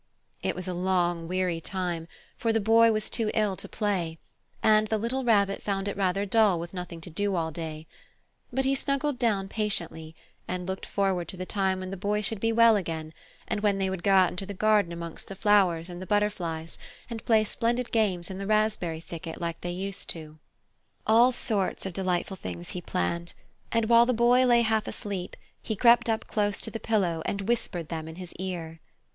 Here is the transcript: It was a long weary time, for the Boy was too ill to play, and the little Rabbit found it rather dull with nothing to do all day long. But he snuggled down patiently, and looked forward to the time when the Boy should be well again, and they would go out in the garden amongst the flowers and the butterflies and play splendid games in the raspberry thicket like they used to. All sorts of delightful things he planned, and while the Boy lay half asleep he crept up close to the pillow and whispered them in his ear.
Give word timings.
It 0.41 0.55
was 0.55 0.67
a 0.67 0.73
long 0.73 1.27
weary 1.27 1.61
time, 1.61 2.07
for 2.35 2.51
the 2.51 2.59
Boy 2.59 2.91
was 2.91 3.07
too 3.07 3.29
ill 3.35 3.55
to 3.55 3.69
play, 3.69 4.17
and 4.63 4.87
the 4.87 4.97
little 4.97 5.23
Rabbit 5.23 5.61
found 5.61 5.87
it 5.87 5.95
rather 5.95 6.25
dull 6.25 6.59
with 6.59 6.73
nothing 6.73 7.01
to 7.01 7.11
do 7.11 7.35
all 7.35 7.51
day 7.51 7.85
long. 8.49 8.49
But 8.51 8.65
he 8.65 8.73
snuggled 8.73 9.19
down 9.19 9.47
patiently, 9.47 10.15
and 10.47 10.65
looked 10.67 10.87
forward 10.87 11.27
to 11.27 11.37
the 11.37 11.45
time 11.45 11.81
when 11.81 11.91
the 11.91 11.97
Boy 11.97 12.21
should 12.21 12.39
be 12.39 12.51
well 12.51 12.75
again, 12.75 13.13
and 13.47 13.61
they 13.79 13.91
would 13.91 14.01
go 14.01 14.13
out 14.15 14.41
in 14.41 14.47
the 14.47 14.55
garden 14.55 14.91
amongst 14.91 15.27
the 15.27 15.35
flowers 15.35 15.87
and 15.87 16.01
the 16.01 16.07
butterflies 16.07 16.79
and 17.07 17.23
play 17.23 17.43
splendid 17.43 17.91
games 17.91 18.31
in 18.31 18.39
the 18.39 18.47
raspberry 18.47 19.01
thicket 19.01 19.39
like 19.39 19.61
they 19.61 19.69
used 19.69 20.09
to. 20.09 20.39
All 21.05 21.31
sorts 21.31 21.85
of 21.85 21.93
delightful 21.93 22.37
things 22.37 22.69
he 22.71 22.81
planned, 22.81 23.35
and 23.71 23.85
while 23.87 24.07
the 24.07 24.15
Boy 24.15 24.47
lay 24.47 24.63
half 24.63 24.87
asleep 24.87 25.37
he 25.61 25.75
crept 25.75 26.09
up 26.09 26.25
close 26.25 26.59
to 26.61 26.71
the 26.71 26.79
pillow 26.79 27.21
and 27.23 27.41
whispered 27.47 27.89
them 27.89 28.07
in 28.07 28.15
his 28.15 28.33
ear. 28.37 28.79